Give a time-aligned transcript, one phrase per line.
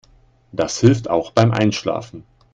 [0.51, 2.23] Das hilft auch beim Einschlafen.